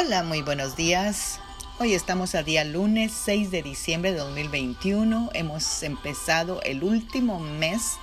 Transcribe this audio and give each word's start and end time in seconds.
Hola, 0.00 0.22
muy 0.22 0.42
buenos 0.42 0.76
días. 0.76 1.40
Hoy 1.80 1.92
estamos 1.92 2.36
a 2.36 2.44
día 2.44 2.62
lunes 2.62 3.10
6 3.12 3.50
de 3.50 3.64
diciembre 3.64 4.12
de 4.12 4.18
2021. 4.18 5.30
Hemos 5.34 5.82
empezado 5.82 6.62
el 6.62 6.84
último 6.84 7.40
mes 7.40 7.96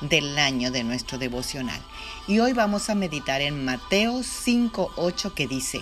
del 0.00 0.36
año 0.40 0.72
de 0.72 0.82
nuestro 0.82 1.18
devocional. 1.18 1.80
Y 2.26 2.40
hoy 2.40 2.52
vamos 2.52 2.90
a 2.90 2.96
meditar 2.96 3.42
en 3.42 3.64
Mateo 3.64 4.14
5.8 4.14 5.32
que 5.32 5.46
dice, 5.46 5.80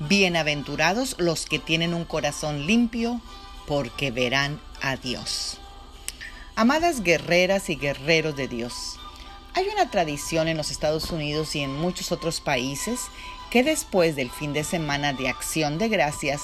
Bienaventurados 0.00 1.16
los 1.18 1.46
que 1.46 1.58
tienen 1.58 1.94
un 1.94 2.04
corazón 2.04 2.66
limpio, 2.66 3.22
porque 3.66 4.10
verán 4.10 4.60
a 4.82 4.96
Dios. 4.96 5.56
Amadas 6.56 7.02
guerreras 7.02 7.70
y 7.70 7.76
guerreros 7.76 8.36
de 8.36 8.48
Dios, 8.48 8.99
hay 9.54 9.66
una 9.72 9.90
tradición 9.90 10.48
en 10.48 10.56
los 10.56 10.70
Estados 10.70 11.10
Unidos 11.10 11.54
y 11.56 11.60
en 11.60 11.74
muchos 11.74 12.12
otros 12.12 12.40
países 12.40 13.00
que 13.50 13.64
después 13.64 14.16
del 14.16 14.30
fin 14.30 14.52
de 14.52 14.64
semana 14.64 15.12
de 15.12 15.28
acción 15.28 15.78
de 15.78 15.88
gracias, 15.88 16.42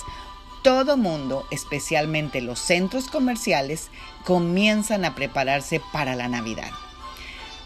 todo 0.63 0.97
mundo, 0.97 1.47
especialmente 1.51 2.41
los 2.41 2.59
centros 2.59 3.09
comerciales, 3.09 3.91
comienzan 4.25 5.05
a 5.05 5.15
prepararse 5.15 5.81
para 5.93 6.17
la 6.17 6.29
Navidad. 6.29 6.71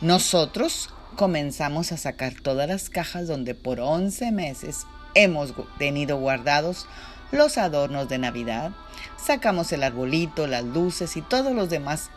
Nosotros 0.03 0.91
comenzamos 1.17 1.93
a 1.93 1.97
sacar 1.97 2.35
todas 2.35 2.69
las 2.69 2.91
cajas 2.91 3.27
donde 3.27 3.55
por 3.55 3.81
11 3.81 4.33
meses 4.33 4.87
hemos 5.15 5.55
tenido 5.79 6.19
guardados 6.19 6.87
los 7.33 7.59
adornos 7.59 8.09
de 8.09 8.19
Navidad, 8.19 8.73
sacamos 9.17 9.73
el 9.73 9.83
arbolito, 9.83 10.47
las 10.47 10.65
luces 10.65 11.17
y 11.17 11.23
todos 11.23 11.55
los 11.55 11.71
demás 11.71 12.11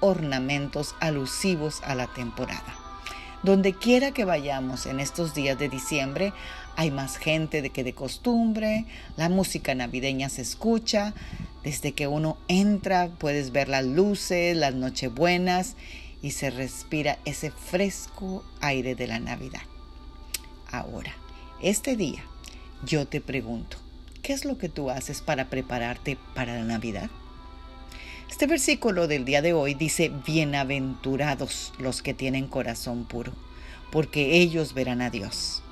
ornamentos 0.00 0.94
alusivos 1.00 1.82
a 1.82 1.94
la 1.94 2.06
temporada. 2.06 2.74
Donde 3.42 3.74
quiera 3.74 4.12
que 4.12 4.24
vayamos 4.24 4.86
en 4.86 4.98
estos 4.98 5.34
días 5.34 5.58
de 5.58 5.68
diciembre, 5.68 6.32
hay 6.74 6.90
más 6.90 7.16
gente 7.16 7.62
de 7.62 7.70
que 7.70 7.84
de 7.84 7.94
costumbre, 7.94 8.86
la 9.16 9.28
música 9.28 9.74
navideña 9.74 10.28
se 10.28 10.42
escucha, 10.42 11.14
desde 11.62 11.92
que 11.92 12.06
uno 12.06 12.38
entra 12.48 13.08
puedes 13.18 13.52
ver 13.52 13.68
las 13.68 13.84
luces, 13.84 14.56
las 14.56 14.74
nochebuenas 14.74 15.76
y 16.22 16.32
se 16.32 16.50
respira 16.50 17.18
ese 17.24 17.50
fresco 17.50 18.44
aire 18.60 18.94
de 18.94 19.06
la 19.06 19.20
Navidad. 19.20 19.62
Ahora, 20.70 21.14
este 21.62 21.96
día, 21.96 22.22
yo 22.84 23.06
te 23.06 23.20
pregunto, 23.20 23.78
¿qué 24.22 24.32
es 24.32 24.44
lo 24.44 24.58
que 24.58 24.68
tú 24.68 24.90
haces 24.90 25.20
para 25.20 25.48
prepararte 25.48 26.18
para 26.34 26.56
la 26.56 26.64
Navidad? 26.64 27.10
Este 28.28 28.46
versículo 28.46 29.06
del 29.06 29.24
día 29.24 29.40
de 29.40 29.52
hoy 29.52 29.74
dice, 29.74 30.10
bienaventurados 30.26 31.72
los 31.78 32.02
que 32.02 32.12
tienen 32.12 32.48
corazón 32.48 33.04
puro, 33.04 33.32
porque 33.92 34.38
ellos 34.38 34.74
verán 34.74 35.00
a 35.00 35.10
Dios. 35.10 35.62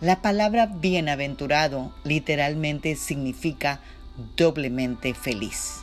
La 0.00 0.22
palabra 0.22 0.66
bienaventurado 0.66 1.92
literalmente 2.04 2.96
significa 2.96 3.80
doblemente 4.36 5.12
feliz. 5.12 5.82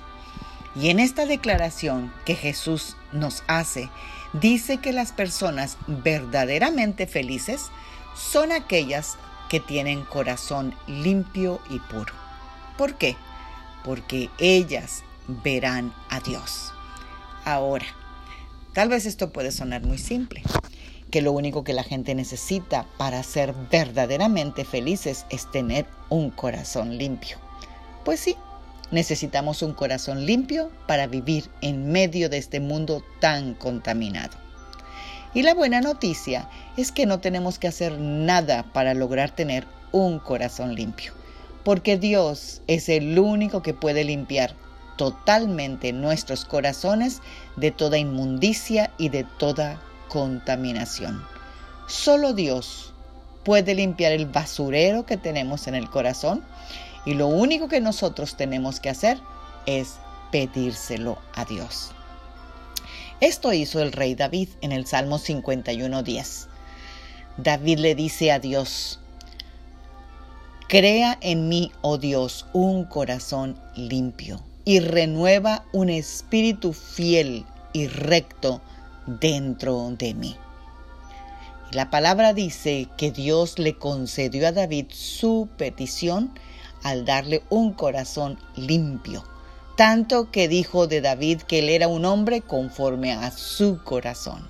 Y 0.76 0.90
en 0.90 1.00
esta 1.00 1.26
declaración 1.26 2.12
que 2.26 2.36
Jesús 2.36 2.98
nos 3.14 3.44
hace, 3.48 3.90
dice 4.34 4.78
que 4.78 4.94
las 4.94 5.12
personas 5.14 5.78
verdaderamente 5.88 7.08
felices 7.08 7.70
son 8.16 8.52
aquellas 8.52 9.18
que 9.48 9.60
tienen 9.60 10.04
corazón 10.04 10.74
limpio 10.88 11.62
y 11.70 11.80
puro. 11.80 12.14
¿Por 12.78 12.96
qué? 12.96 13.16
Porque 13.84 14.30
ellas 14.40 15.04
verán 15.28 15.94
a 16.10 16.20
Dios. 16.20 16.72
Ahora, 17.44 17.86
tal 18.74 18.90
vez 18.90 19.06
esto 19.06 19.32
puede 19.32 19.52
sonar 19.52 19.84
muy 19.84 19.98
simple, 19.98 20.42
que 21.12 21.22
lo 21.22 21.32
único 21.32 21.64
que 21.64 21.74
la 21.74 21.84
gente 21.84 22.16
necesita 22.16 22.86
para 22.98 23.22
ser 23.24 23.54
verdaderamente 23.72 24.66
felices 24.66 25.26
es 25.30 25.50
tener 25.52 25.86
un 26.10 26.32
corazón 26.32 26.98
limpio. 26.98 27.38
Pues 28.04 28.20
sí, 28.20 28.36
necesitamos 28.92 29.62
un 29.62 29.74
corazón 29.74 30.26
limpio 30.26 30.72
para 30.88 31.08
vivir 31.08 31.50
en 31.62 31.92
medio 31.92 32.30
de 32.30 32.38
este 32.38 32.60
mundo 32.60 33.04
tan 33.20 33.54
contaminado. 33.54 34.38
Y 35.34 35.42
la 35.42 35.54
buena 35.54 35.82
noticia 35.82 36.50
es 36.78 36.92
que 36.92 37.06
no 37.06 37.20
tenemos 37.20 37.60
que 37.60 37.68
hacer 37.68 38.00
nada 38.00 38.64
para 38.74 38.94
lograr 38.94 39.32
tener 39.32 39.68
un 39.92 40.20
corazón 40.20 40.76
limpio, 40.76 41.14
porque 41.64 41.98
Dios 41.98 42.62
es 42.68 42.90
el 42.90 43.20
único 43.20 43.62
que 43.62 43.74
puede 43.74 44.04
limpiar 44.04 44.56
totalmente 44.96 45.94
nuestros 45.94 46.46
corazones 46.46 47.22
de 47.56 47.72
toda 47.72 47.98
inmundicia 47.98 48.92
y 48.98 49.10
de 49.10 49.24
toda 49.24 49.82
contaminación. 50.08 51.24
Solo 51.88 52.34
Dios 52.34 52.94
puede 53.44 53.76
limpiar 53.76 54.12
el 54.12 54.26
basurero 54.26 55.06
que 55.06 55.18
tenemos 55.18 55.68
en 55.68 55.76
el 55.76 55.90
corazón 55.90 56.44
y 57.06 57.14
lo 57.14 57.28
único 57.28 57.68
que 57.68 57.82
nosotros 57.82 58.36
tenemos 58.36 58.80
que 58.80 58.90
hacer 58.90 59.20
es 59.66 59.96
pedírselo 60.32 61.18
a 61.36 61.46
Dios. 61.46 61.92
Esto 63.22 63.54
hizo 63.54 63.82
el 63.82 63.92
rey 63.92 64.16
David 64.16 64.50
en 64.62 64.72
el 64.72 64.86
Salmo 64.86 65.20
51.10. 65.20 66.48
David 67.38 67.80
le 67.80 67.96
dice 67.96 68.32
a 68.32 68.40
Dios, 68.40 69.00
Crea 70.68 71.18
en 71.22 71.48
mí, 71.48 71.72
oh 71.82 71.98
Dios, 71.98 72.48
un 72.54 72.86
corazón 72.86 73.60
limpio 73.76 74.42
y 74.66 74.80
renueva 74.80 75.64
un 75.72 75.90
espíritu 75.90 76.74
fiel 76.74 77.46
y 77.72 77.88
recto 77.88 78.62
dentro 79.06 79.92
de 79.92 80.14
mí. 80.14 80.36
La 81.72 81.90
palabra 81.90 82.34
dice 82.34 82.88
que 82.98 83.12
Dios 83.12 83.60
le 83.60 83.78
concedió 83.78 84.48
a 84.48 84.52
David 84.52 84.88
su 84.90 85.48
petición 85.58 86.32
al 86.84 87.06
darle 87.06 87.44
un 87.50 87.74
corazón 87.74 88.38
limpio 88.56 89.24
tanto 89.76 90.32
que 90.32 90.48
dijo 90.48 90.88
de 90.88 91.02
David 91.02 91.42
que 91.42 91.60
él 91.60 91.70
era 91.70 91.88
un 91.88 92.06
hombre 92.06 92.42
conforme 92.42 93.12
a 93.12 93.32
su 93.32 93.84
corazón. 93.84 94.48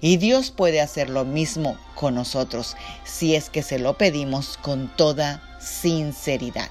Y 0.00 0.16
Dios 0.16 0.50
puede 0.50 0.80
hacer 0.80 1.08
lo 1.08 1.24
mismo 1.24 1.76
con 1.94 2.14
nosotros 2.14 2.76
si 3.04 3.34
es 3.34 3.50
que 3.50 3.62
se 3.62 3.78
lo 3.78 3.96
pedimos 3.96 4.58
con 4.58 4.88
toda 4.96 5.42
sinceridad. 5.60 6.68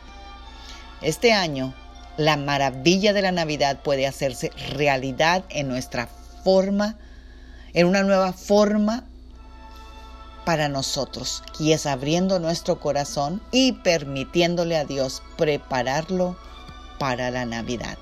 Este 1.01 1.33
año, 1.33 1.73
la 2.25 2.37
maravilla 2.37 3.13
de 3.13 3.21
la 3.21 3.31
Navidad 3.31 3.81
puede 3.83 4.05
hacerse 4.05 4.51
realidad 4.75 5.43
en 5.49 5.67
nuestra 5.67 6.07
forma, 6.43 6.97
en 7.73 7.87
una 7.87 8.03
nueva 8.03 8.31
forma 8.33 9.05
para 10.45 10.69
nosotros, 10.69 11.43
y 11.59 11.71
es 11.71 11.85
abriendo 11.85 12.39
nuestro 12.39 12.79
corazón 12.79 13.41
y 13.51 13.73
permitiéndole 13.73 14.77
a 14.77 14.85
Dios 14.85 15.23
prepararlo 15.37 16.37
para 16.99 17.31
la 17.31 17.45
Navidad. 17.45 17.97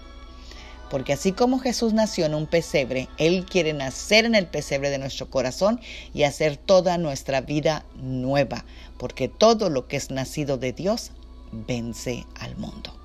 Porque 0.90 1.14
así 1.14 1.32
como 1.32 1.60
Jesús 1.60 1.94
nació 1.94 2.26
en 2.26 2.34
un 2.34 2.48
pesebre, 2.48 3.08
Él 3.18 3.46
quiere 3.46 3.74
nacer 3.74 4.26
en 4.26 4.36
el 4.36 4.48
pesebre 4.48 4.90
de 4.90 4.98
nuestro 4.98 5.30
corazón 5.30 5.80
y 6.14 6.24
hacer 6.24 6.58
toda 6.58 6.98
nuestra 6.98 7.42
vida 7.42 7.86
nueva. 7.96 8.66
Porque 8.98 9.28
todo 9.28 9.70
lo 9.70 9.88
que 9.88 9.98
es 9.98 10.10
nacido 10.10 10.58
de 10.58 10.74
Dios 10.74 11.12
vence 11.52 12.26
al 12.40 12.58
mundo. 12.58 12.99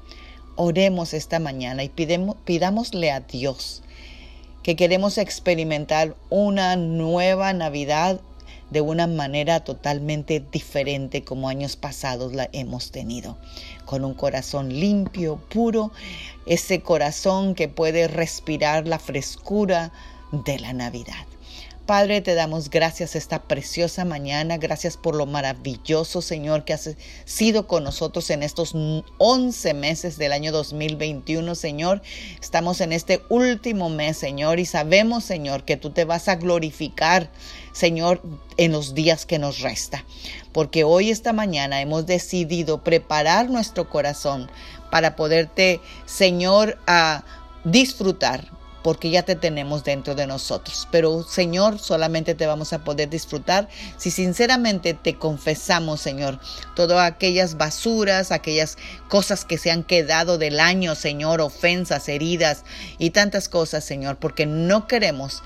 Oremos 0.57 1.15
esta 1.15 1.41
mañana 1.41 1.83
y 1.85 1.89
pidemos, 1.89 2.37
pidámosle 2.45 3.11
a 3.11 3.21
Dios 3.21 3.83
que 4.63 4.77
queremos 4.77 5.19
experimentar 5.19 6.17
una 6.31 6.77
nueva 6.77 7.53
Navidad 7.53 8.21
de 8.71 8.81
una 8.81 9.07
manera 9.07 9.61
totalmente 9.61 10.41
diferente 10.41 11.23
como 11.23 11.49
años 11.49 11.77
pasados 11.77 12.33
la 12.33 12.49
hemos 12.53 12.91
tenido. 12.91 13.37
Con 13.85 14.05
un 14.05 14.15
corazón 14.15 14.71
limpio, 14.71 15.37
puro, 15.51 15.93
ese 16.47 16.81
corazón 16.81 17.55
que 17.55 17.69
puede 17.69 18.09
respirar 18.09 18.89
la 18.89 18.99
frescura 18.99 19.93
de 20.43 20.59
la 20.59 20.73
Navidad. 20.73 21.27
Padre, 21.87 22.23
te 22.23 22.35
damos 22.35 22.71
gracias 22.71 23.15
esta 23.15 23.43
preciosa 23.43 24.07
mañana. 24.07 24.57
Gracias 24.57 24.97
por 24.97 25.15
lo 25.15 25.27
maravilloso, 25.27 26.23
Señor, 26.23 26.65
que 26.65 26.73
has 26.73 26.97
sido 27.27 27.67
con 27.67 27.85
nosotros 27.85 28.31
en 28.31 28.43
estos 28.43 28.75
11 29.19 29.75
meses 29.75 30.17
del 30.17 30.33
año 30.33 30.51
2021, 30.51 31.55
Señor. 31.55 32.01
Estamos 32.41 32.81
en 32.81 32.95
este 32.95 33.21
último 33.29 33.91
mes, 33.91 34.17
Señor, 34.17 34.61
y 34.61 34.65
sabemos, 34.65 35.25
Señor, 35.25 35.65
que 35.65 35.77
tú 35.77 35.91
te 35.91 36.07
vas 36.07 36.29
a 36.29 36.37
glorificar, 36.37 37.31
Señor, 37.75 38.23
en 38.57 38.73
los 38.73 38.95
días 38.95 39.27
que 39.27 39.39
nos 39.39 39.61
resta. 39.61 40.07
Porque 40.53 40.85
hoy, 40.85 41.11
esta 41.11 41.35
mañana, 41.35 41.83
hemos 41.83 42.07
decidido 42.07 42.83
preparar 42.83 43.51
nuestro 43.51 43.91
corazón 43.91 44.51
para 44.91 45.17
poderte, 45.17 45.83
Señor, 46.07 46.79
a 46.87 47.25
disfrutar 47.65 48.64
porque 48.85 49.09
ya 49.09 49.23
te 49.23 49.35
tenemos 49.35 49.83
dentro 49.83 50.15
de 50.15 50.27
nosotros. 50.27 50.87
Pero 50.91 51.23
Señor, 51.23 51.79
solamente 51.79 52.35
te 52.35 52.47
vamos 52.47 52.75
a 52.75 52.85
poder 52.85 53.09
disfrutar 53.09 53.67
si 53.97 54.11
sinceramente 54.11 54.93
te 54.93 55.17
confesamos, 55.17 56.03
Señor, 56.03 56.39
todas 56.77 57.11
aquellas 57.11 57.57
basuras, 57.57 58.31
aquellas 58.31 58.77
cosas 59.09 59.47
que 59.47 59.57
se 59.57 59.71
han 59.71 59.85
quedado 59.85 60.37
del 60.37 60.61
año, 60.61 60.95
Señor, 60.97 61.41
ofensas, 61.41 62.11
heridas 62.11 62.65
y 62.99 63.09
tantas 63.09 63.49
cosas, 63.49 63.85
Señor, 63.85 64.19
porque 64.19 64.45
no 64.45 64.87
queremos, 64.87 65.43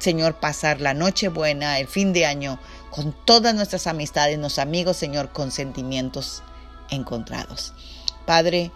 Señor, 0.00 0.40
pasar 0.40 0.80
la 0.80 0.92
noche 0.92 1.28
buena, 1.28 1.78
el 1.78 1.86
fin 1.86 2.12
de 2.12 2.26
año, 2.26 2.58
con 2.90 3.14
todas 3.24 3.54
nuestras 3.54 3.86
amistades, 3.86 4.36
nuestros 4.36 4.66
amigos, 4.66 4.96
Señor, 4.96 5.30
con 5.30 5.52
sentimientos 5.52 6.42
encontrados. 6.90 7.72
Padre, 8.26 8.72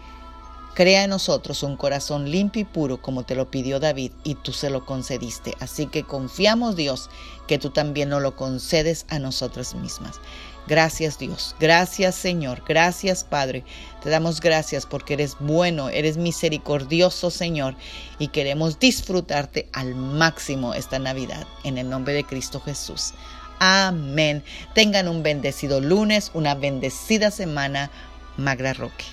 Crea 0.74 1.04
en 1.04 1.10
nosotros 1.10 1.62
un 1.62 1.76
corazón 1.76 2.32
limpio 2.32 2.62
y 2.62 2.64
puro 2.64 3.00
como 3.00 3.22
te 3.22 3.36
lo 3.36 3.48
pidió 3.48 3.78
David 3.78 4.10
y 4.24 4.34
tú 4.34 4.52
se 4.52 4.70
lo 4.70 4.84
concediste. 4.84 5.54
Así 5.60 5.86
que 5.86 6.02
confiamos 6.02 6.74
Dios 6.74 7.10
que 7.46 7.58
tú 7.58 7.70
también 7.70 8.08
nos 8.08 8.22
lo 8.22 8.34
concedes 8.34 9.06
a 9.08 9.20
nosotras 9.20 9.76
mismas. 9.76 10.20
Gracias 10.66 11.18
Dios, 11.18 11.54
gracias 11.60 12.16
Señor, 12.16 12.64
gracias 12.66 13.22
Padre. 13.22 13.62
Te 14.02 14.10
damos 14.10 14.40
gracias 14.40 14.84
porque 14.84 15.14
eres 15.14 15.36
bueno, 15.38 15.90
eres 15.90 16.16
misericordioso 16.16 17.30
Señor 17.30 17.76
y 18.18 18.28
queremos 18.28 18.80
disfrutarte 18.80 19.68
al 19.74 19.94
máximo 19.94 20.74
esta 20.74 20.98
Navidad 20.98 21.46
en 21.62 21.78
el 21.78 21.88
nombre 21.88 22.14
de 22.14 22.24
Cristo 22.24 22.60
Jesús. 22.60 23.12
Amén. 23.60 24.42
Tengan 24.74 25.06
un 25.06 25.22
bendecido 25.22 25.80
lunes, 25.80 26.32
una 26.34 26.56
bendecida 26.56 27.30
semana. 27.30 27.92
Magra 28.36 28.72
Roque. 28.72 29.04